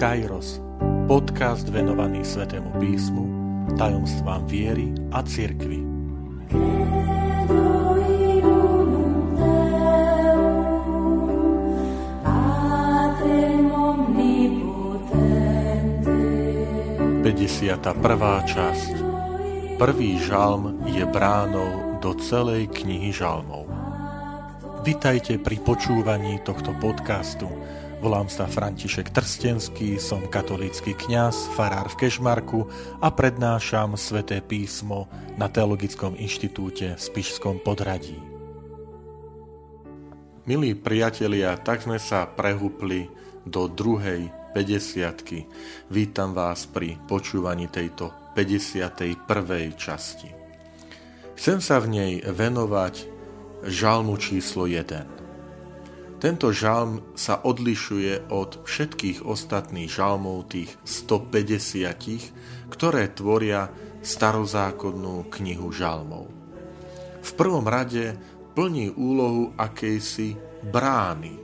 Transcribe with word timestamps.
Kairos, 0.00 0.64
podcast 1.04 1.68
venovaný 1.68 2.24
Svetému 2.24 2.72
písmu, 2.80 3.24
tajomstvám 3.76 4.48
viery 4.48 4.96
a 5.12 5.20
cirkvi. 5.20 5.84
Prvá 18.00 18.40
časť 18.48 18.96
Prvý 19.76 20.16
žalm 20.16 20.80
je 20.88 21.04
bránou 21.04 22.00
do 22.00 22.16
celej 22.16 22.72
knihy 22.72 23.12
žalmov. 23.12 23.68
Vitajte 24.80 25.36
pri 25.36 25.60
počúvaní 25.60 26.40
tohto 26.40 26.72
podcastu, 26.80 27.52
Volám 28.00 28.32
sa 28.32 28.48
František 28.48 29.12
Trstenský, 29.12 30.00
som 30.00 30.24
katolícky 30.24 30.96
kňaz, 30.96 31.52
farár 31.52 31.92
v 31.92 32.00
Kešmarku 32.00 32.64
a 32.96 33.12
prednášam 33.12 33.92
sväté 34.00 34.40
písmo 34.40 35.04
na 35.36 35.52
Teologickom 35.52 36.16
inštitúte 36.16 36.96
v 36.96 37.00
Spišskom 37.00 37.60
podradí. 37.60 38.16
Milí 40.48 40.72
priatelia, 40.80 41.60
tak 41.60 41.84
sme 41.84 42.00
sa 42.00 42.24
prehúpli 42.24 43.04
do 43.44 43.68
druhej 43.68 44.32
50. 44.56 45.92
Vítam 45.92 46.32
vás 46.32 46.64
pri 46.72 46.96
počúvaní 47.04 47.68
tejto 47.68 48.16
51. 48.32 49.28
časti. 49.76 50.32
Chcem 51.36 51.60
sa 51.60 51.76
v 51.76 51.86
nej 51.92 52.12
venovať 52.24 53.04
žalmu 53.68 54.16
číslo 54.16 54.64
1. 54.64 55.19
Tento 56.20 56.52
žalm 56.52 57.16
sa 57.16 57.40
odlišuje 57.40 58.28
od 58.28 58.60
všetkých 58.68 59.24
ostatných 59.24 59.88
žalmov, 59.88 60.52
tých 60.52 60.68
150, 60.84 62.68
ktoré 62.68 63.08
tvoria 63.16 63.72
starozákonnú 64.04 65.32
knihu 65.32 65.72
žalmov. 65.72 66.28
V 67.24 67.30
prvom 67.40 67.64
rade 67.64 68.20
plní 68.52 68.92
úlohu 69.00 69.56
akejsi 69.56 70.36
brány, 70.68 71.40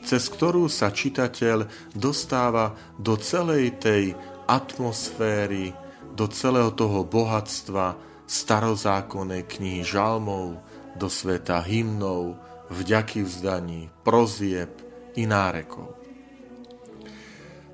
cez 0.00 0.32
ktorú 0.32 0.72
sa 0.72 0.88
čitateľ 0.88 1.92
dostáva 1.92 2.72
do 2.96 3.20
celej 3.20 3.76
tej 3.76 4.16
atmosféry, 4.48 5.76
do 6.16 6.32
celého 6.32 6.72
toho 6.72 7.04
bohatstva 7.04 7.92
starozákonnej 8.24 9.44
knihy 9.44 9.84
žalmov, 9.84 10.64
do 10.96 11.12
sveta 11.12 11.60
hymnov, 11.60 12.40
vďaky 12.74 13.22
vzdaní, 13.22 13.86
prozieb 14.02 14.74
i 15.14 15.24
nárekov. 15.24 15.94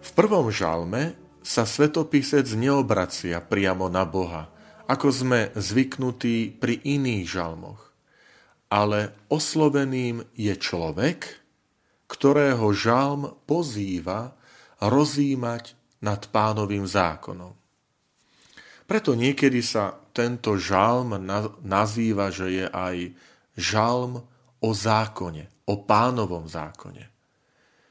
V 0.00 0.10
prvom 0.12 0.52
žalme 0.52 1.16
sa 1.40 1.64
svetopisec 1.64 2.44
neobracia 2.52 3.40
priamo 3.40 3.88
na 3.88 4.04
Boha, 4.04 4.52
ako 4.84 5.08
sme 5.08 5.40
zvyknutí 5.56 6.60
pri 6.60 6.82
iných 6.84 7.24
žalmoch, 7.24 7.80
ale 8.68 9.16
osloveným 9.32 10.26
je 10.36 10.54
človek, 10.58 11.40
ktorého 12.10 12.74
žalm 12.74 13.38
pozýva 13.46 14.34
rozímať 14.82 15.78
nad 16.02 16.20
pánovým 16.28 16.84
zákonom. 16.84 17.54
Preto 18.90 19.14
niekedy 19.14 19.62
sa 19.62 19.94
tento 20.10 20.58
žalm 20.58 21.14
nazýva, 21.62 22.34
že 22.34 22.46
je 22.50 22.66
aj 22.66 22.96
žalm 23.54 24.26
o 24.60 24.70
zákone, 24.72 25.66
o 25.68 25.74
pánovom 25.84 26.44
zákone. 26.48 27.08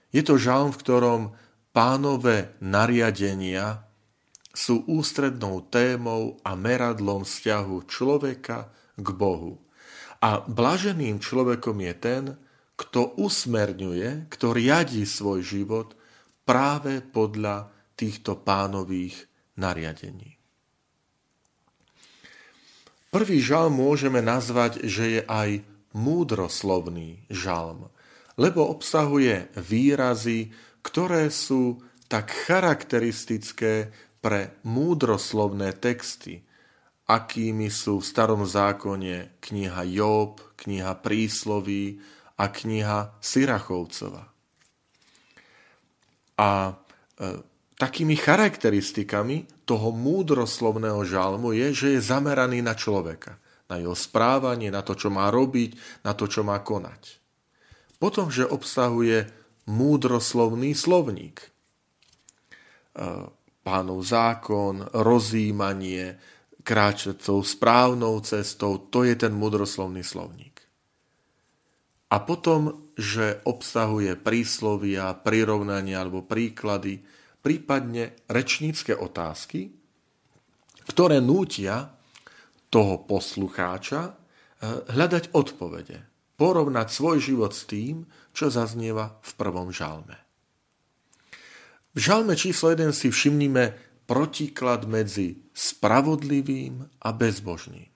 Je 0.09 0.21
to 0.25 0.41
žalm, 0.41 0.73
v 0.73 0.81
ktorom 0.81 1.21
pánové 1.69 2.57
nariadenia 2.61 3.85
sú 4.49 4.83
ústrednou 4.89 5.69
témou 5.69 6.41
a 6.41 6.57
meradlom 6.57 7.21
vzťahu 7.21 7.85
človeka 7.85 8.73
k 8.97 9.07
Bohu. 9.13 9.61
A 10.19 10.43
blaženým 10.43 11.21
človekom 11.21 11.77
je 11.79 11.93
ten, 11.95 12.23
kto 12.75 13.15
usmerňuje, 13.21 14.27
kto 14.27 14.45
riadí 14.51 15.05
svoj 15.05 15.45
život 15.45 15.95
práve 16.43 16.99
podľa 16.99 17.71
týchto 17.93 18.39
pánových 18.41 19.27
nariadení. 19.59 20.39
Prvý 23.09 23.41
žal 23.41 23.73
môžeme 23.73 24.21
nazvať, 24.21 24.85
že 24.85 25.19
je 25.19 25.21
aj 25.25 25.49
múdroslovný 25.93 27.25
žalm, 27.29 27.89
lebo 28.37 28.67
obsahuje 28.69 29.51
výrazy, 29.57 30.53
ktoré 30.85 31.27
sú 31.33 31.81
tak 32.09 32.31
charakteristické 32.33 33.91
pre 34.19 34.57
múdroslovné 34.65 35.75
texty, 35.77 36.41
akými 37.09 37.73
sú 37.73 37.99
v 37.99 38.05
starom 38.05 38.45
zákone 38.45 39.41
kniha 39.41 39.81
Job, 39.89 40.39
kniha 40.61 40.93
Prísloví 41.01 41.97
a 42.37 42.45
kniha 42.47 43.17
Sirachovcova. 43.17 44.23
A 46.39 46.49
e, 46.69 46.73
takými 47.75 48.15
charakteristikami 48.15 49.65
toho 49.67 49.91
múdroslovného 49.91 51.03
žalmu 51.03 51.51
je, 51.51 51.67
že 51.75 51.87
je 51.97 51.99
zameraný 51.99 52.63
na 52.63 52.77
človeka 52.77 53.35
na 53.69 53.77
jeho 53.77 53.93
správanie, 53.93 54.73
na 54.73 54.81
to, 54.81 54.97
čo 54.97 55.13
má 55.13 55.29
robiť, 55.29 56.01
na 56.01 56.17
to, 56.17 56.25
čo 56.25 56.41
má 56.41 56.57
konať. 56.59 57.21
Potom, 58.01 58.33
že 58.33 58.49
obsahuje 58.49 59.29
múdroslovný 59.69 60.73
slovník. 60.73 61.45
E, 61.45 61.47
pánov 63.61 64.01
zákon, 64.01 64.89
rozímanie, 64.89 66.17
kráčať 66.65 67.21
správnou 67.45 68.17
cestou, 68.25 68.81
to 68.89 69.05
je 69.05 69.13
ten 69.13 69.33
múdroslovný 69.33 70.01
slovník. 70.01 70.59
A 72.09 72.17
potom, 72.25 72.89
že 72.97 73.37
obsahuje 73.45 74.17
príslovia, 74.17 75.13
prirovnania 75.13 76.01
alebo 76.01 76.25
príklady, 76.25 77.05
prípadne 77.45 78.17
rečnícke 78.25 78.97
otázky, 78.97 79.69
ktoré 80.89 81.21
nútia 81.21 81.98
toho 82.69 83.05
poslucháča 83.05 84.01
eh, 84.09 84.15
hľadať 84.89 85.33
odpovede, 85.33 86.05
porovnať 86.39 86.87
svoj 86.89 87.17
život 87.19 87.51
s 87.51 87.67
tým, 87.67 88.07
čo 88.31 88.47
zaznieva 88.47 89.19
v 89.19 89.31
prvom 89.35 89.73
žalme. 89.73 90.15
V 91.93 91.99
žalme 91.99 92.37
číslo 92.37 92.71
1 92.71 92.93
si 92.93 93.09
všimnime 93.09 93.75
protiklad 94.05 94.85
medzi 94.89 95.45
spravodlivým 95.53 96.85
a 97.01 97.09
bezbožným. 97.13 97.89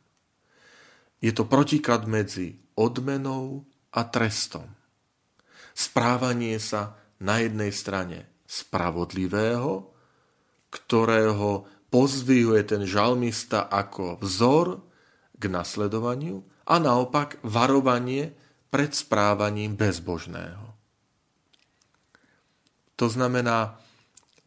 Je 1.23 1.31
to 1.31 1.47
protiklad 1.47 2.03
medzi 2.09 2.59
odmenou 2.75 3.63
a 3.95 4.01
trestom. 4.05 4.67
Správanie 5.73 6.59
sa 6.59 7.00
na 7.23 7.40
jednej 7.41 7.72
strane 7.72 8.29
spravodlivého, 8.44 9.90
ktorého 10.69 11.66
pozvihuje 11.93 12.65
ten 12.65 12.89
žalmista 12.89 13.69
ako 13.69 14.17
vzor 14.17 14.81
k 15.37 15.43
nasledovaniu 15.45 16.41
a 16.65 16.81
naopak 16.81 17.37
varovanie 17.45 18.33
pred 18.73 18.89
správaním 18.89 19.77
bezbožného. 19.77 20.73
To 22.97 23.05
znamená, 23.05 23.77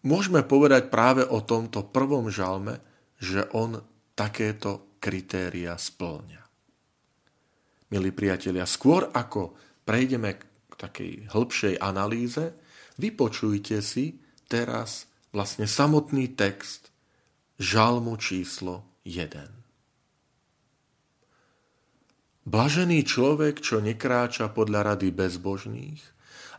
môžeme 0.02 0.42
povedať 0.42 0.90
práve 0.90 1.22
o 1.22 1.38
tomto 1.38 1.86
prvom 1.86 2.34
žalme, 2.34 2.82
že 3.22 3.46
on 3.54 3.78
takéto 4.18 4.98
kritéria 4.98 5.78
splňa. 5.78 6.42
Milí 7.94 8.10
priatelia, 8.10 8.66
skôr 8.66 9.06
ako 9.14 9.54
prejdeme 9.86 10.34
k 10.34 10.42
takej 10.74 11.30
hĺbšej 11.30 11.78
analýze, 11.78 12.58
vypočujte 12.98 13.78
si 13.78 14.18
teraz 14.50 15.06
vlastne 15.30 15.70
samotný 15.70 16.34
text 16.34 16.95
žalmu 17.56 18.20
číslo 18.20 19.00
1. 19.08 19.32
Blažený 22.44 23.00
človek, 23.00 23.64
čo 23.64 23.80
nekráča 23.80 24.52
podľa 24.52 24.92
rady 24.92 25.08
bezbožných 25.08 26.04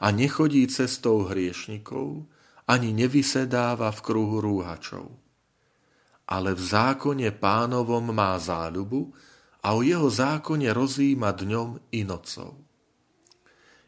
a 0.02 0.10
nechodí 0.10 0.66
cestou 0.66 1.30
hriešnikov, 1.30 2.26
ani 2.66 2.98
nevysedáva 2.98 3.94
v 3.94 4.00
kruhu 4.02 4.42
rúhačov. 4.42 5.14
Ale 6.26 6.58
v 6.58 6.62
zákone 6.66 7.30
pánovom 7.30 8.10
má 8.10 8.34
záľubu 8.42 9.14
a 9.62 9.78
o 9.78 9.86
jeho 9.86 10.10
zákone 10.10 10.74
rozíma 10.74 11.30
dňom 11.30 11.94
i 11.94 12.02
nocou. 12.10 12.58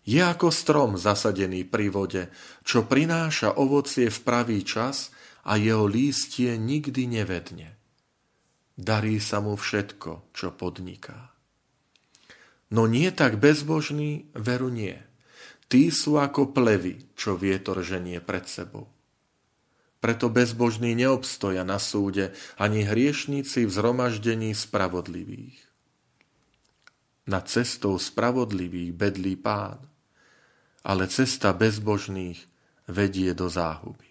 Je 0.05 0.21
ako 0.21 0.53
strom 0.53 0.93
zasadený 0.93 1.65
pri 1.65 1.89
vode, 1.89 2.29
čo 2.61 2.85
prináša 2.85 3.57
ovocie 3.57 4.13
v 4.13 4.19
pravý 4.21 4.61
čas 4.61 5.09
a 5.43 5.55
jeho 5.55 5.85
lístie 5.87 6.55
nikdy 6.59 7.07
nevedne. 7.07 7.75
Darí 8.79 9.19
sa 9.19 9.43
mu 9.43 9.59
všetko, 9.59 10.31
čo 10.31 10.55
podniká. 10.55 11.35
No 12.69 12.85
nie 12.85 13.09
tak 13.11 13.41
bezbožný, 13.41 14.29
veru 14.37 14.69
nie. 14.69 14.95
Tí 15.69 15.89
sú 15.93 16.17
ako 16.17 16.55
plevy, 16.55 17.11
čo 17.13 17.37
vietor 17.37 17.81
ženie 17.85 18.23
pred 18.23 18.45
sebou. 18.49 18.89
Preto 19.99 20.31
bezbožní 20.31 20.95
neobstoja 20.95 21.67
na 21.67 21.77
súde, 21.77 22.31
ani 22.55 22.87
hriešníci 22.87 23.67
v 23.67 23.71
zhromaždení 23.71 24.55
spravodlivých. 24.55 25.59
Na 27.29 27.43
cestou 27.43 27.99
spravodlivých 27.99 28.95
bedlí 28.95 29.35
pán, 29.37 29.77
ale 30.81 31.05
cesta 31.11 31.53
bezbožných 31.53 32.41
vedie 32.89 33.35
do 33.37 33.51
záhuby. 33.51 34.08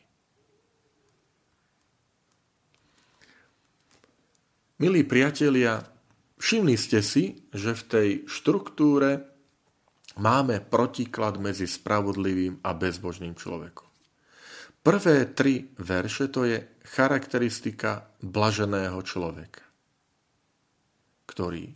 Milí 4.78 5.02
priatelia, 5.02 5.82
všimli 6.38 6.78
ste 6.78 7.02
si, 7.02 7.34
že 7.50 7.74
v 7.74 7.82
tej 7.82 8.08
štruktúre 8.30 9.26
máme 10.22 10.62
protiklad 10.62 11.42
medzi 11.42 11.66
spravodlivým 11.66 12.62
a 12.62 12.78
bezbožným 12.78 13.34
človekom. 13.34 13.90
Prvé 14.78 15.34
tri 15.34 15.74
verše 15.82 16.30
to 16.30 16.46
je 16.46 16.62
charakteristika 16.94 18.06
blaženého 18.22 19.02
človeka, 19.02 19.66
ktorý 21.26 21.74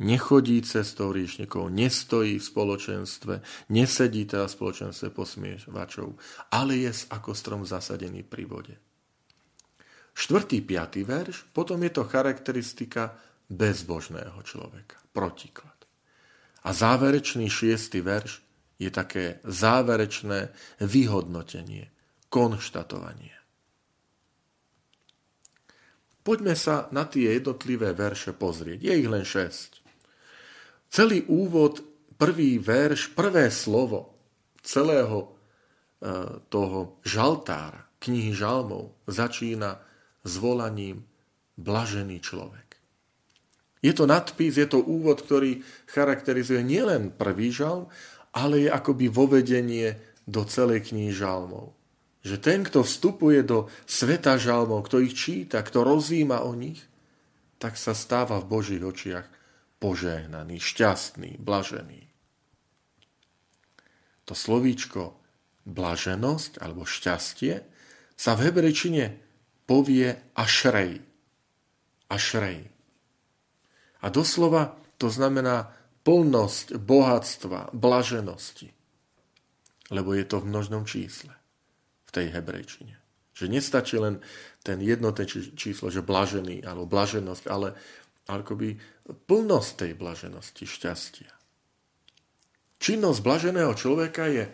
nechodí 0.00 0.64
cestou 0.64 1.12
riešnikov, 1.12 1.68
nestojí 1.68 2.40
v 2.40 2.48
spoločenstve, 2.48 3.34
nesedí 3.68 4.24
teda 4.24 4.48
v 4.48 4.54
spoločenstve 4.56 5.12
posmievačov, 5.12 6.08
ale 6.56 6.88
je 6.88 6.90
ako 7.12 7.36
strom 7.36 7.62
zasadený 7.68 8.24
pri 8.24 8.48
vode. 8.48 8.83
Štvrtý, 10.14 10.62
piatý 10.62 11.02
verš, 11.02 11.50
potom 11.50 11.82
je 11.82 11.90
to 11.90 12.06
charakteristika 12.06 13.18
bezbožného 13.50 14.38
človeka, 14.46 14.96
protiklad. 15.10 15.74
A 16.64 16.70
záverečný 16.70 17.50
šiestý 17.50 18.00
verš 18.00 18.40
je 18.78 18.90
také 18.94 19.42
záverečné 19.44 20.54
vyhodnotenie, 20.80 21.90
konštatovanie. 22.30 23.34
Poďme 26.24 26.56
sa 26.56 26.88
na 26.88 27.04
tie 27.04 27.36
jednotlivé 27.36 27.92
verše 27.92 28.32
pozrieť. 28.32 28.80
Je 28.80 28.94
ich 28.96 29.10
len 29.10 29.28
šesť. 29.28 29.84
Celý 30.88 31.20
úvod, 31.28 31.84
prvý 32.16 32.56
verš, 32.56 33.12
prvé 33.12 33.52
slovo 33.52 34.16
celého 34.64 35.20
e, 35.20 35.28
toho 36.48 36.96
žaltára, 37.04 37.92
knihy 38.00 38.32
žalmov, 38.32 39.04
začína 39.04 39.76
zvolaním 40.24 41.04
blažený 41.60 42.18
človek. 42.18 42.64
Je 43.84 43.92
to 43.92 44.08
nadpis, 44.08 44.56
je 44.56 44.64
to 44.64 44.80
úvod, 44.80 45.20
ktorý 45.20 45.60
charakterizuje 45.92 46.64
nielen 46.64 47.12
prvý 47.12 47.52
žalm, 47.52 47.92
ale 48.32 48.66
je 48.66 48.70
akoby 48.72 49.12
vovedenie 49.12 50.00
do 50.24 50.42
celej 50.48 50.88
knihy 50.88 51.12
žalmov. 51.12 51.76
Že 52.24 52.36
ten, 52.40 52.60
kto 52.64 52.80
vstupuje 52.80 53.44
do 53.44 53.68
sveta 53.84 54.40
žalmov, 54.40 54.88
kto 54.88 55.04
ich 55.04 55.12
číta, 55.12 55.60
kto 55.60 55.84
rozíma 55.84 56.40
o 56.48 56.56
nich, 56.56 56.80
tak 57.60 57.76
sa 57.76 57.92
stáva 57.92 58.40
v 58.40 58.48
Božích 58.48 58.80
očiach 58.80 59.28
požehnaný, 59.76 60.56
šťastný, 60.64 61.36
blažený. 61.36 62.08
To 64.24 64.32
slovíčko 64.32 65.20
blaženosť 65.68 66.64
alebo 66.64 66.88
šťastie 66.88 67.60
sa 68.16 68.32
v 68.32 68.48
hebrejčine 68.48 69.23
povie 69.64 70.16
ašrej. 70.36 71.00
Ašrej. 72.08 72.68
A 74.04 74.06
doslova 74.12 74.76
to 75.00 75.08
znamená 75.08 75.72
plnosť 76.04 76.76
bohatstva, 76.76 77.72
blaženosti. 77.72 78.70
Lebo 79.88 80.12
je 80.12 80.24
to 80.28 80.40
v 80.40 80.48
množnom 80.52 80.84
čísle, 80.84 81.32
v 82.08 82.10
tej 82.12 82.26
hebrejčine. 82.32 83.00
Že 83.34 83.50
nestačí 83.50 83.96
len 83.98 84.20
ten 84.62 84.80
jednotné 84.80 85.26
číslo, 85.56 85.88
že 85.88 86.04
blažený, 86.04 86.62
alebo 86.64 86.88
blaženosť, 86.88 87.44
ale 87.48 87.74
akoby 88.28 88.76
plnosť 89.28 89.70
tej 89.84 89.92
blaženosti, 89.96 90.64
šťastia. 90.64 91.32
Činnosť 92.80 93.20
blaženého 93.24 93.72
človeka 93.72 94.28
je 94.28 94.44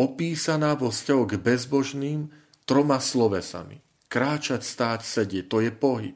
opísaná 0.00 0.74
vo 0.74 0.88
vzťahu 0.88 1.22
k 1.28 1.34
bezbožným 1.40 2.20
troma 2.64 2.98
slovesami. 2.98 3.84
Kráčať, 4.14 4.62
stáť, 4.62 5.02
sedieť, 5.02 5.50
to 5.50 5.58
je 5.58 5.74
pohyb. 5.74 6.14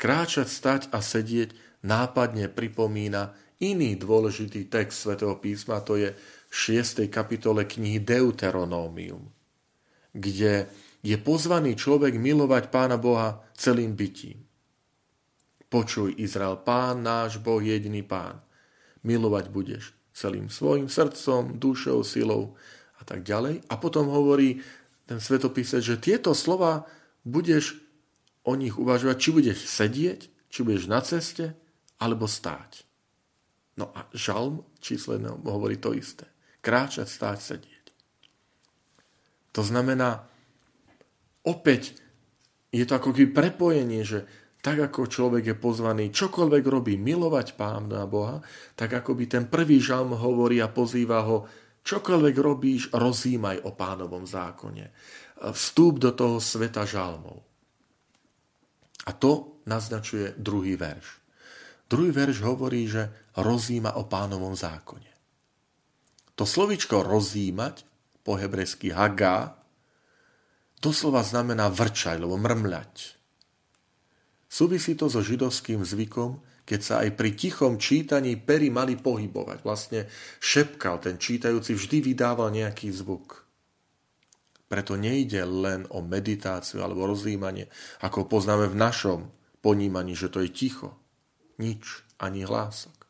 Kráčať, 0.00 0.48
stať 0.48 0.82
a 0.96 1.04
sedieť 1.04 1.52
nápadne 1.84 2.48
pripomína 2.48 3.36
iný 3.60 3.92
dôležitý 4.00 4.72
text 4.72 5.04
svätého 5.04 5.36
písma, 5.36 5.84
to 5.84 6.00
je 6.00 6.16
v 6.16 6.54
6. 6.80 7.12
kapitole 7.12 7.68
knihy 7.68 8.00
Deuteronómium, 8.00 9.28
kde 10.16 10.64
je 11.04 11.16
pozvaný 11.20 11.76
človek 11.76 12.16
milovať 12.16 12.72
Pána 12.72 12.96
Boha 12.96 13.44
celým 13.52 13.92
bytím. 13.92 14.40
Počuj, 15.68 16.16
Izrael, 16.16 16.56
Pán 16.64 17.04
náš 17.04 17.36
Boh, 17.36 17.60
jediný 17.60 18.00
Pán. 18.00 18.40
Milovať 19.04 19.52
budeš 19.52 19.92
celým 20.16 20.48
svojim 20.48 20.88
srdcom, 20.88 21.60
dušou, 21.60 22.00
silou 22.00 22.56
a 22.96 23.02
tak 23.04 23.20
ďalej. 23.26 23.60
A 23.68 23.74
potom 23.76 24.08
hovorí 24.08 24.64
ten 25.04 25.20
svetopísec, 25.20 25.84
že 25.84 26.00
tieto 26.00 26.32
slova 26.32 26.88
budeš 27.24 27.80
o 28.44 28.56
nich 28.56 28.76
uvažovať, 28.76 29.16
či 29.16 29.30
budeš 29.32 29.58
sedieť, 29.68 30.20
či 30.52 30.60
budeš 30.60 30.84
na 30.88 31.00
ceste, 31.00 31.56
alebo 32.00 32.28
stáť. 32.28 32.84
No 33.74 33.90
a 33.90 34.06
žalm 34.14 34.62
číslo 34.78 35.18
1 35.18 35.44
hovorí 35.44 35.80
to 35.80 35.96
isté. 35.96 36.28
Kráčať, 36.62 37.08
stáť, 37.08 37.38
sedieť. 37.40 37.84
To 39.54 39.62
znamená, 39.62 40.26
opäť 41.46 41.98
je 42.74 42.84
to 42.86 42.98
ako 42.98 43.14
keby 43.14 43.30
prepojenie, 43.30 44.02
že 44.02 44.26
tak 44.64 44.80
ako 44.80 45.06
človek 45.06 45.44
je 45.52 45.56
pozvaný 45.60 46.08
čokoľvek 46.08 46.64
robí, 46.64 46.96
milovať 46.96 47.52
pána 47.54 48.08
Boha, 48.08 48.40
tak 48.72 48.96
ako 48.96 49.12
by 49.12 49.24
ten 49.28 49.44
prvý 49.44 49.76
žalm 49.76 50.16
hovorí 50.16 50.58
a 50.64 50.72
pozýva 50.72 51.20
ho, 51.28 51.44
čokoľvek 51.84 52.36
robíš, 52.40 52.82
rozímaj 52.90 53.62
o 53.68 53.76
pánovom 53.76 54.24
zákone. 54.24 54.90
Vstúp 55.52 56.00
do 56.00 56.10
toho 56.16 56.40
sveta 56.40 56.88
žalmov. 56.88 57.44
A 59.04 59.12
to 59.12 59.60
naznačuje 59.68 60.32
druhý 60.40 60.80
verš. 60.80 61.20
Druhý 61.84 62.10
verš 62.10 62.40
hovorí, 62.40 62.88
že 62.88 63.12
rozíma 63.36 64.00
o 64.00 64.08
pánovom 64.08 64.56
zákone. 64.56 65.12
To 66.34 66.48
slovičko 66.48 67.04
rozímať, 67.04 67.84
po 68.24 68.40
hebrejsky 68.40 68.88
hagá, 68.88 69.60
doslova 70.80 71.20
znamená 71.20 71.68
vrčať, 71.68 72.16
alebo 72.16 72.40
mrmľať. 72.40 73.20
Súvisí 74.48 74.96
to 74.96 75.12
so 75.12 75.20
židovským 75.20 75.84
zvykom, 75.84 76.40
keď 76.64 76.80
sa 76.80 76.94
aj 77.04 77.12
pri 77.12 77.36
tichom 77.36 77.76
čítaní 77.76 78.40
pery 78.40 78.72
mali 78.72 78.96
pohybovať. 78.96 79.58
Vlastne 79.60 80.08
šepkal, 80.40 81.00
ten 81.00 81.20
čítajúci 81.20 81.76
vždy 81.76 82.12
vydával 82.12 82.48
nejaký 82.52 82.88
zvuk. 82.88 83.44
Preto 84.64 84.96
nejde 84.96 85.44
len 85.44 85.84
o 85.92 86.00
meditáciu 86.00 86.80
alebo 86.80 87.04
rozjímanie, 87.04 87.68
ako 88.00 88.26
poznáme 88.26 88.72
v 88.72 88.80
našom 88.80 89.20
ponímaní, 89.60 90.16
že 90.16 90.32
to 90.32 90.40
je 90.40 90.50
ticho 90.50 90.96
nič, 91.60 92.02
ani 92.18 92.42
hlások. 92.42 93.06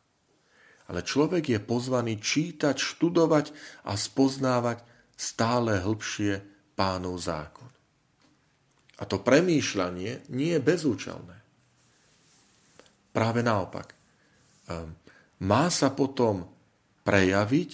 Ale 0.85 1.01
človek 1.01 1.49
je 1.49 1.59
pozvaný 1.63 2.21
čítať, 2.21 2.77
študovať 2.77 3.49
a 3.89 3.97
spoznávať 3.97 4.85
stále 5.17 5.81
hĺbšie 5.81 6.45
pánov 6.77 7.17
zákon. 7.17 7.71
A 9.01 9.03
to 9.09 9.19
premýšľanie 9.19 10.29
nie 10.29 10.51
je 10.55 10.61
bezúčelné. 10.61 11.44
Práve 13.15 13.39
naopak. 13.39 13.95
Ehm, 14.67 14.91
má 15.47 15.71
sa 15.71 15.95
potom 15.95 16.51
prejaviť 17.07 17.69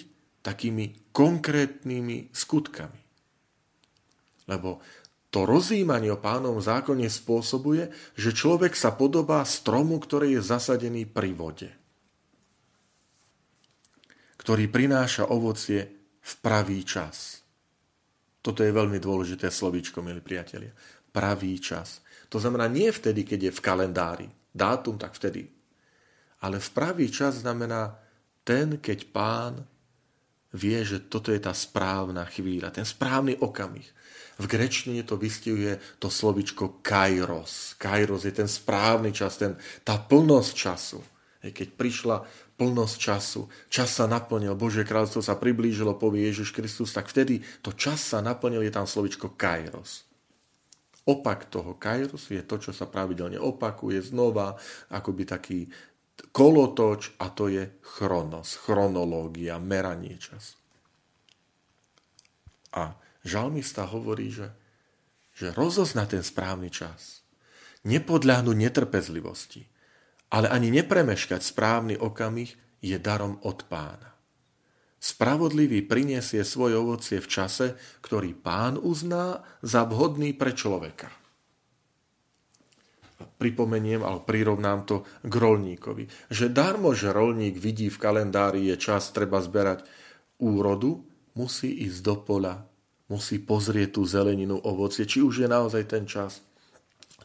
takými 0.45 1.09
konkrétnymi 1.09 2.29
skutkami. 2.29 3.01
Lebo 4.45 4.81
to 5.31 5.47
rozjímanie 5.47 6.11
o 6.11 6.19
pánovom 6.19 6.59
zákone 6.59 7.07
spôsobuje, 7.07 7.87
že 8.19 8.35
človek 8.35 8.75
sa 8.75 8.91
podobá 8.91 9.41
stromu, 9.47 9.95
ktorý 9.97 10.37
je 10.37 10.41
zasadený 10.43 11.07
pri 11.07 11.31
vode, 11.31 11.71
ktorý 14.35 14.67
prináša 14.67 15.31
ovocie 15.31 15.87
v 16.19 16.33
pravý 16.43 16.83
čas. 16.83 17.39
Toto 18.43 18.65
je 18.65 18.75
veľmi 18.75 18.99
dôležité 18.99 19.47
slovíčko, 19.47 20.03
milí 20.03 20.19
priatelia. 20.19 20.73
Pravý 21.13 21.61
čas. 21.61 22.03
To 22.27 22.41
znamená 22.41 22.67
nie 22.67 22.89
vtedy, 22.91 23.23
keď 23.23 23.39
je 23.47 23.55
v 23.55 23.63
kalendári. 23.63 24.29
Dátum, 24.51 24.99
tak 24.99 25.15
vtedy. 25.15 25.47
Ale 26.43 26.59
v 26.59 26.69
pravý 26.75 27.07
čas 27.07 27.41
znamená 27.41 27.95
ten, 28.43 28.77
keď 28.77 28.99
pán 29.09 29.53
vie, 30.51 30.83
že 30.83 31.07
toto 31.07 31.31
je 31.31 31.39
tá 31.39 31.55
správna 31.55 32.27
chvíľa, 32.27 32.75
ten 32.75 32.83
správny 32.83 33.39
okamih. 33.39 33.87
V 34.41 34.45
grečtine 34.49 35.05
to 35.05 35.15
vystihuje 35.15 35.79
to 36.01 36.09
slovičko 36.09 36.83
kairos. 36.83 37.77
Kairos 37.77 38.25
je 38.25 38.33
ten 38.33 38.49
správny 38.49 39.13
čas, 39.13 39.37
ten, 39.37 39.55
tá 39.85 40.01
plnosť 40.01 40.51
času. 40.51 40.99
Keď 41.41 41.67
prišla 41.73 42.25
plnosť 42.61 42.95
času. 43.01 43.41
Čas 43.73 43.97
sa 43.97 44.05
naplnil, 44.05 44.53
Božie 44.53 44.85
kráľstvo 44.85 45.25
sa 45.25 45.33
priblížilo, 45.33 45.97
povie 45.97 46.29
Ježiš 46.29 46.53
Kristus, 46.53 46.93
tak 46.93 47.09
vtedy 47.09 47.41
to 47.65 47.73
čas 47.73 48.13
sa 48.13 48.21
naplnil, 48.21 48.61
je 48.61 48.69
tam 48.69 48.85
slovičko 48.85 49.33
kairos. 49.33 50.05
Opak 51.11 51.51
toho 51.51 51.75
kairos 51.75 52.31
je 52.31 52.39
to, 52.47 52.55
čo 52.55 52.71
sa 52.71 52.87
pravidelne 52.87 53.35
opakuje 53.35 53.99
znova, 53.99 54.55
akoby 54.95 55.23
taký 55.27 55.59
kolotoč 56.31 57.19
a 57.19 57.27
to 57.35 57.51
je 57.51 57.83
chronos, 57.83 58.55
chronológia, 58.55 59.59
meranie 59.59 60.15
času. 60.15 60.55
A 62.79 62.95
žalmista 63.27 63.83
hovorí, 63.83 64.31
že, 64.31 64.47
že 65.35 65.51
rozozna 65.51 66.07
ten 66.07 66.23
správny 66.23 66.71
čas. 66.71 67.27
Nepodľahnuť 67.83 68.55
netrpezlivosti 68.55 69.71
ale 70.31 70.47
ani 70.47 70.71
nepremeškať 70.71 71.43
správny 71.43 71.99
okamih 71.99 72.55
je 72.79 72.97
darom 72.97 73.37
od 73.43 73.67
pána. 73.67 74.15
Spravodlivý 75.01 75.81
priniesie 75.81 76.45
svoje 76.45 76.77
ovocie 76.77 77.17
v 77.17 77.25
čase, 77.25 77.73
ktorý 78.05 78.37
pán 78.37 78.77
uzná 78.77 79.41
za 79.65 79.81
vhodný 79.89 80.37
pre 80.37 80.53
človeka. 80.53 81.09
Pripomeniem, 83.41 84.05
ale 84.05 84.21
prirovnám 84.21 84.85
to 84.85 85.01
k 85.25 85.33
rolníkovi. 85.33 86.05
Že 86.29 86.53
darmo, 86.53 86.93
že 86.93 87.09
rolník 87.09 87.57
vidí 87.57 87.89
v 87.89 87.97
kalendári 87.97 88.69
je 88.69 88.77
čas, 88.77 89.09
treba 89.09 89.41
zberať 89.41 89.89
úrodu, 90.37 91.01
musí 91.33 91.81
ísť 91.89 91.99
do 92.05 92.15
pola, 92.21 92.61
musí 93.09 93.41
pozrieť 93.41 93.97
tú 93.97 94.05
zeleninu, 94.05 94.61
ovocie, 94.61 95.09
či 95.09 95.25
už 95.25 95.41
je 95.41 95.49
naozaj 95.49 95.89
ten 95.89 96.05
čas. 96.05 96.45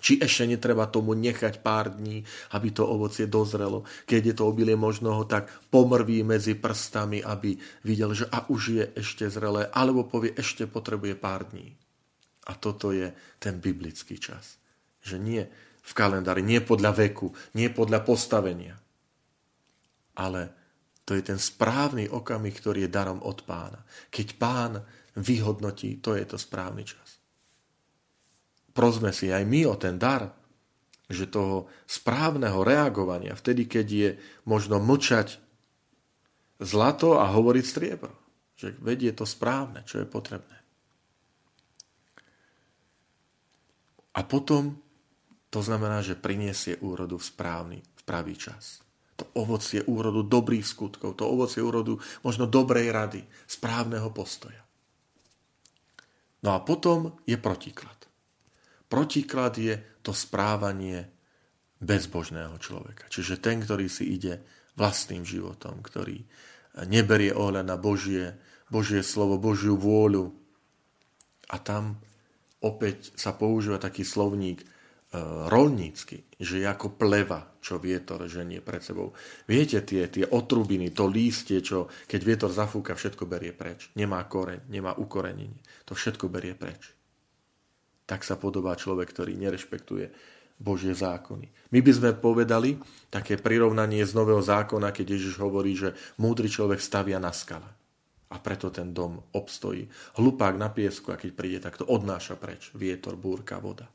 Či 0.07 0.23
ešte 0.23 0.47
netreba 0.47 0.87
tomu 0.87 1.19
nechať 1.19 1.67
pár 1.67 1.99
dní, 1.99 2.23
aby 2.55 2.69
to 2.71 2.87
ovocie 2.87 3.27
dozrelo. 3.27 3.83
Keď 4.07 4.23
je 4.23 4.35
to 4.39 4.47
obilie, 4.47 4.79
možno 4.79 5.19
ho 5.19 5.27
tak 5.27 5.51
pomrví 5.67 6.23
medzi 6.23 6.55
prstami, 6.55 7.27
aby 7.27 7.59
videl, 7.83 8.15
že 8.15 8.31
a 8.31 8.47
už 8.47 8.63
je 8.71 8.85
ešte 8.95 9.27
zrelé, 9.27 9.67
alebo 9.75 10.07
povie, 10.07 10.31
ešte 10.39 10.71
potrebuje 10.71 11.19
pár 11.19 11.51
dní. 11.51 11.75
A 12.47 12.55
toto 12.55 12.95
je 12.95 13.11
ten 13.43 13.59
biblický 13.59 14.23
čas. 14.23 14.63
Že 15.03 15.17
nie 15.19 15.43
v 15.83 15.91
kalendári, 15.91 16.47
nie 16.47 16.63
podľa 16.63 16.95
veku, 17.03 17.35
nie 17.59 17.67
podľa 17.67 18.07
postavenia. 18.07 18.79
Ale 20.23 20.55
to 21.03 21.19
je 21.19 21.35
ten 21.35 21.39
správny 21.43 22.07
okamih, 22.07 22.55
ktorý 22.55 22.87
je 22.87 22.95
darom 22.95 23.19
od 23.27 23.43
pána. 23.43 23.83
Keď 24.15 24.39
pán 24.39 24.79
vyhodnotí, 25.19 25.99
to 25.99 26.15
je 26.15 26.23
to 26.31 26.39
správny 26.39 26.87
čas 26.87 27.06
prosme 28.77 29.11
si 29.17 29.33
aj 29.33 29.49
my 29.49 29.65
o 29.65 29.75
ten 29.81 29.97
dar, 29.97 30.37
že 31.09 31.31
toho 31.31 31.71
správneho 31.89 32.61
reagovania, 32.61 33.33
vtedy, 33.33 33.65
keď 33.65 33.87
je 33.89 34.11
možno 34.45 34.77
mlčať 34.77 35.41
zlato 36.61 37.17
a 37.17 37.33
hovoriť 37.33 37.65
striebro. 37.65 38.13
Že 38.57 38.77
vedie 38.81 39.13
to 39.17 39.25
správne, 39.25 39.85
čo 39.89 40.01
je 40.03 40.07
potrebné. 40.09 40.57
A 44.17 44.25
potom 44.25 44.81
to 45.53 45.61
znamená, 45.61 46.01
že 46.01 46.17
priniesie 46.17 46.81
úrodu 46.81 47.21
v 47.21 47.29
správny, 47.29 47.79
v 47.85 48.03
pravý 48.09 48.35
čas. 48.37 48.81
To 49.21 49.29
ovocie 49.37 49.85
úrodu 49.85 50.25
dobrých 50.25 50.65
skutkov, 50.65 51.21
to 51.21 51.29
ovocie 51.29 51.61
úrodu 51.61 52.01
možno 52.25 52.49
dobrej 52.49 52.93
rady, 52.93 53.25
správneho 53.49 54.09
postoja. 54.13 54.61
No 56.41 56.57
a 56.57 56.61
potom 56.65 57.17
je 57.29 57.37
protiklad. 57.37 58.06
Protiklad 58.87 59.59
je 59.59 59.75
to 60.07 60.15
správanie 60.15 61.11
bezbožného 61.83 62.57
človeka. 62.63 63.11
Čiže 63.11 63.43
ten, 63.43 63.61
ktorý 63.61 63.91
si 63.91 64.17
ide 64.17 64.41
vlastným 64.79 65.27
životom, 65.27 65.83
ktorý 65.83 66.23
neberie 66.87 67.33
ohľad 67.33 67.67
na 67.67 67.77
Božie, 67.81 68.37
Božie 68.69 69.03
slovo, 69.03 69.41
Božiu 69.41 69.75
vôľu. 69.75 70.33
A 71.51 71.57
tam 71.59 71.99
opäť 72.63 73.15
sa 73.15 73.37
používa 73.37 73.79
taký 73.79 74.03
slovník 74.03 74.63
e, 74.63 74.67
rolnícky, 75.47 76.27
že 76.37 76.61
je 76.61 76.67
ako 76.67 76.99
pleva, 76.99 77.55
čo 77.63 77.79
vietor 77.79 78.27
ženie 78.27 78.59
pred 78.61 78.83
sebou. 78.83 79.15
Viete, 79.47 79.81
tie, 79.87 80.11
tie 80.11 80.27
otrubiny, 80.27 80.91
to 80.91 81.07
lístie, 81.07 81.63
čo 81.63 81.87
keď 82.11 82.21
vietor 82.25 82.51
zafúka, 82.51 82.99
všetko 82.99 83.25
berie 83.31 83.55
preč. 83.55 83.95
Nemá 83.95 84.27
koreň, 84.27 84.67
nemá 84.67 84.99
ukorenenie. 84.99 85.63
To 85.87 85.95
všetko 85.95 86.27
berie 86.27 86.59
preč 86.59 86.96
tak 88.07 88.23
sa 88.23 88.39
podobá 88.39 88.79
človek, 88.79 89.11
ktorý 89.11 89.35
nerešpektuje 89.35 90.15
Božie 90.57 90.97
zákony. 90.97 91.53
My 91.75 91.85
by 91.85 91.93
sme 91.93 92.11
povedali 92.17 92.81
také 93.13 93.37
prirovnanie 93.37 94.01
z 94.07 94.17
Nového 94.17 94.41
zákona, 94.41 94.95
keď 94.95 95.19
Ježiš 95.19 95.37
hovorí, 95.37 95.77
že 95.77 95.93
múdry 96.17 96.49
človek 96.49 96.81
stavia 96.81 97.21
na 97.21 97.35
skale. 97.35 97.69
A 98.33 98.41
preto 98.41 98.73
ten 98.73 98.91
dom 98.91 99.23
obstojí. 99.37 99.87
Hlupák 100.19 100.57
na 100.59 100.73
piesku 100.73 101.13
a 101.13 101.21
keď 101.21 101.31
príde, 101.37 101.59
tak 101.63 101.79
to 101.79 101.85
odnáša 101.87 102.35
preč. 102.41 102.73
Vietor, 102.75 103.15
búrka, 103.15 103.61
voda. 103.61 103.87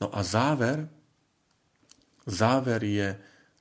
No 0.00 0.08
a 0.10 0.24
záver, 0.24 0.88
záver 2.24 2.80
je 2.82 3.08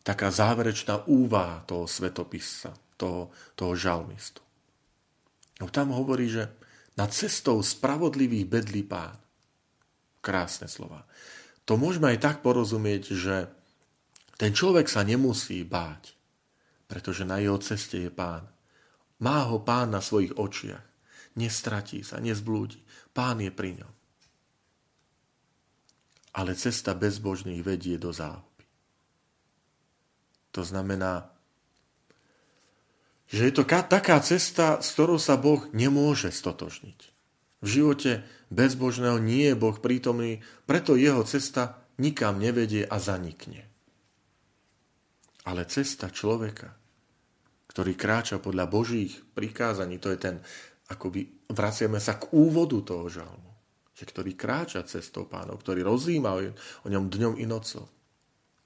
taká 0.01 0.31
záverečná 0.31 1.05
úvaha 1.11 1.61
toho 1.67 1.85
svetopisca, 1.85 2.73
toho, 2.95 3.29
toho 3.53 3.75
žalmistu. 3.75 4.41
No 5.59 5.67
tam 5.67 5.91
hovorí, 5.91 6.31
že 6.31 6.47
nad 6.99 7.15
cestou 7.15 7.63
spravodlivých 7.63 8.45
bedlí 8.51 8.83
pán. 8.83 9.15
Krásne 10.19 10.67
slova. 10.67 11.07
To 11.63 11.79
môžeme 11.79 12.11
aj 12.11 12.19
tak 12.19 12.35
porozumieť, 12.43 13.15
že 13.15 13.47
ten 14.35 14.51
človek 14.51 14.91
sa 14.91 15.07
nemusí 15.07 15.63
báť, 15.63 16.11
pretože 16.91 17.23
na 17.23 17.39
jeho 17.39 17.55
ceste 17.63 18.03
je 18.03 18.11
pán. 18.11 18.43
Má 19.23 19.47
ho 19.47 19.63
pán 19.63 19.95
na 19.95 20.03
svojich 20.03 20.35
očiach. 20.35 20.83
Nestratí 21.39 22.03
sa, 22.03 22.19
nezblúdi. 22.19 22.83
Pán 23.15 23.39
je 23.39 23.51
pri 23.51 23.79
ňom. 23.79 23.93
Ale 26.35 26.51
cesta 26.59 26.91
bezbožných 26.95 27.63
vedie 27.63 27.95
do 27.95 28.11
záhuby. 28.11 28.65
To 30.51 30.61
znamená, 30.67 31.31
že 33.29 33.45
je 33.45 33.53
to 33.53 33.63
taká 33.63 34.17
cesta, 34.25 34.81
s 34.81 34.97
ktorou 34.97 35.21
sa 35.21 35.37
Boh 35.37 35.69
nemôže 35.69 36.33
stotožniť. 36.33 36.99
V 37.61 37.67
živote 37.67 38.25
bezbožného 38.49 39.21
nie 39.21 39.53
je 39.53 39.55
Boh 39.55 39.77
prítomný, 39.77 40.41
preto 40.65 40.97
jeho 40.97 41.21
cesta 41.21 41.85
nikam 42.01 42.41
nevedie 42.41 42.89
a 42.89 42.97
zanikne. 42.97 43.69
Ale 45.45 45.69
cesta 45.69 46.09
človeka, 46.09 46.73
ktorý 47.69 47.93
kráča 47.93 48.41
podľa 48.41 48.65
Božích 48.65 49.21
prikázaní, 49.37 50.01
to 50.01 50.09
je 50.09 50.17
ten, 50.17 50.35
akoby 50.89 51.45
vraciame 51.53 52.01
sa 52.01 52.17
k 52.17 52.33
úvodu 52.33 52.81
toho 52.81 53.05
žalmu, 53.13 53.51
že 53.93 54.09
ktorý 54.09 54.33
kráča 54.33 54.81
cestou 54.89 55.29
pánov, 55.29 55.61
ktorý 55.61 55.85
rozíma 55.85 56.33
o 56.81 56.87
ňom 56.89 57.05
dňom 57.13 57.37
i 57.37 57.45
nocou, 57.45 57.85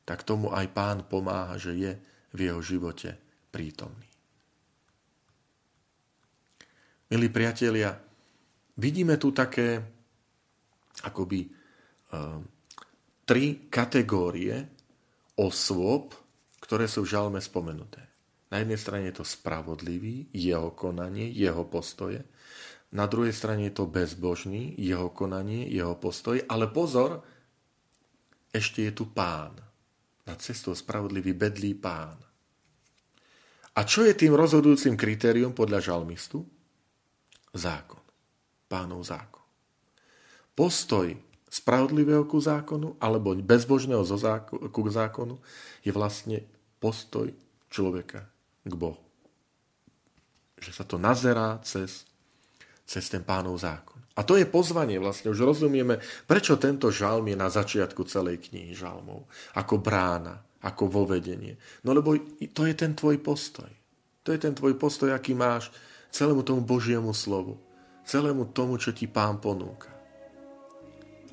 tak 0.08 0.24
tomu 0.24 0.56
aj 0.56 0.72
pán 0.72 1.04
pomáha, 1.04 1.60
že 1.60 1.76
je 1.76 1.92
v 2.32 2.40
jeho 2.48 2.62
živote 2.64 3.20
prítomný. 3.52 4.13
Milí 7.12 7.28
priatelia, 7.28 7.92
vidíme 8.80 9.20
tu 9.20 9.36
také 9.36 9.82
akoby 11.04 11.40
uh, 11.48 12.40
tri 13.28 13.68
kategórie 13.68 14.56
osôb, 15.36 16.16
ktoré 16.64 16.88
sú 16.88 17.04
v 17.04 17.12
žalme 17.12 17.40
spomenuté. 17.44 18.00
Na 18.54 18.62
jednej 18.62 18.78
strane 18.78 19.10
je 19.10 19.18
to 19.18 19.26
spravodlivý, 19.26 20.30
jeho 20.30 20.72
konanie, 20.78 21.26
jeho 21.34 21.66
postoje. 21.66 22.22
Na 22.94 23.10
druhej 23.10 23.34
strane 23.34 23.66
je 23.66 23.74
to 23.74 23.90
bezbožný, 23.90 24.78
jeho 24.78 25.10
konanie, 25.10 25.66
jeho 25.66 25.98
postoj. 25.98 26.38
Ale 26.46 26.70
pozor, 26.70 27.26
ešte 28.54 28.86
je 28.86 28.94
tu 28.94 29.10
pán. 29.10 29.58
Na 30.30 30.38
cestou 30.38 30.78
spravodlivý 30.78 31.34
bedlý 31.34 31.74
pán. 31.74 32.22
A 33.74 33.82
čo 33.90 34.06
je 34.06 34.14
tým 34.14 34.38
rozhodujúcim 34.38 34.94
kritérium 34.94 35.58
podľa 35.58 35.82
žalmistu? 35.82 36.46
Zákon. 37.54 38.02
Pánov 38.68 39.06
zákon. 39.06 39.46
Postoj 40.54 41.14
spravodlivého 41.54 42.26
ku 42.26 42.42
zákonu 42.42 42.98
alebo 42.98 43.38
bezbožného 43.38 44.02
ku 44.74 44.82
zákonu 44.90 45.38
je 45.86 45.94
vlastne 45.94 46.42
postoj 46.82 47.30
človeka 47.70 48.26
k 48.66 48.74
Bohu. 48.74 49.02
Že 50.58 50.72
sa 50.74 50.84
to 50.90 50.98
nazerá 50.98 51.62
cez, 51.62 52.10
cez 52.90 53.06
ten 53.10 53.22
pánov 53.22 53.62
zákon. 53.62 54.02
A 54.14 54.22
to 54.22 54.38
je 54.38 54.46
pozvanie 54.46 55.02
vlastne, 55.02 55.34
už 55.34 55.42
rozumieme, 55.42 55.98
prečo 56.30 56.58
tento 56.62 56.94
žalm 56.94 57.26
je 57.34 57.38
na 57.38 57.50
začiatku 57.50 58.06
celej 58.06 58.46
knihy 58.50 58.78
žalmov. 58.78 59.26
Ako 59.58 59.82
brána, 59.82 60.38
ako 60.62 60.86
vovedenie. 60.86 61.58
No 61.82 61.98
lebo 61.98 62.14
to 62.54 62.70
je 62.70 62.74
ten 62.78 62.94
tvoj 62.94 63.18
postoj. 63.26 63.70
To 64.24 64.30
je 64.30 64.40
ten 64.40 64.54
tvoj 64.54 64.78
postoj, 64.78 65.12
aký 65.12 65.34
máš 65.34 65.74
celému 66.14 66.46
tomu 66.46 66.62
Božiemu 66.62 67.10
slovu, 67.18 67.58
celému 68.06 68.46
tomu, 68.54 68.78
čo 68.78 68.94
ti 68.94 69.10
Pán 69.10 69.42
ponúka. 69.42 69.90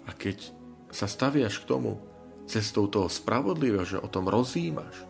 A 0.09 0.17
keď 0.17 0.49
sa 0.89 1.05
staviaš 1.05 1.61
k 1.61 1.69
tomu 1.69 2.01
cestou 2.49 2.89
toho 2.89 3.07
spravodlivého, 3.13 3.85
že 3.85 4.01
o 4.01 4.09
tom 4.09 4.27
rozímaš, 4.27 5.05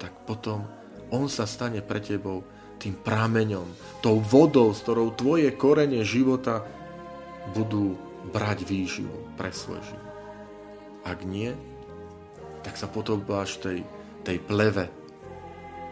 tak 0.00 0.16
potom 0.24 0.64
on 1.12 1.28
sa 1.28 1.44
stane 1.44 1.84
pre 1.84 2.00
tebou 2.00 2.42
tým 2.80 2.98
prameňom, 2.98 4.00
tou 4.02 4.18
vodou, 4.18 4.74
s 4.74 4.82
ktorou 4.82 5.14
tvoje 5.14 5.54
korene 5.54 6.02
života 6.02 6.66
budú 7.54 7.94
brať 8.34 8.66
výživu 8.66 9.36
pre 9.38 9.54
svoj 9.54 9.78
život. 9.86 10.14
Ak 11.06 11.22
nie, 11.22 11.54
tak 12.66 12.74
sa 12.74 12.90
podobáš 12.90 13.62
tej, 13.62 13.86
tej 14.26 14.42
pleve, 14.42 14.90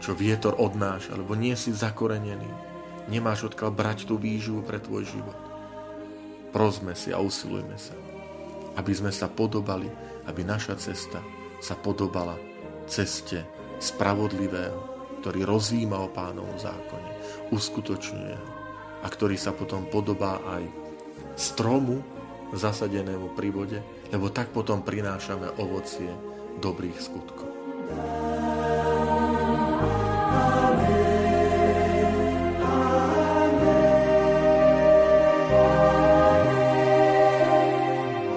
čo 0.03 0.17
vietor 0.17 0.59
odnáša, 0.59 1.15
alebo 1.15 1.37
nie 1.37 1.55
si 1.55 1.71
zakorenený. 1.71 2.70
Nemáš 3.09 3.49
odkiaľ 3.49 3.71
brať 3.73 4.05
tú 4.05 4.19
výživu 4.19 4.61
pre 4.61 4.77
tvoj 4.77 5.07
život. 5.09 5.37
Prosme 6.51 6.93
si 6.93 7.15
a 7.15 7.23
usilujme 7.23 7.77
sa, 7.79 7.95
aby 8.75 8.91
sme 8.91 9.09
sa 9.09 9.31
podobali, 9.31 9.87
aby 10.27 10.41
naša 10.43 10.75
cesta 10.77 11.23
sa 11.63 11.73
podobala 11.79 12.35
ceste 12.85 13.45
spravodlivého, 13.79 14.77
ktorý 15.23 15.47
rozvíma 15.47 15.97
o 16.01 16.11
pánovom 16.11 16.57
zákone, 16.59 17.11
uskutočňuje 17.55 18.35
ho 18.35 18.49
a 19.01 19.07
ktorý 19.09 19.37
sa 19.37 19.55
potom 19.55 19.89
podobá 19.89 20.41
aj 20.45 20.63
stromu 21.33 22.03
zasadenému 22.51 23.33
pri 23.33 23.49
vode, 23.49 23.79
lebo 24.11 24.27
tak 24.29 24.51
potom 24.51 24.83
prinášame 24.83 25.55
ovocie 25.57 26.11
dobrých 26.59 26.99
skutkov. 26.99 27.47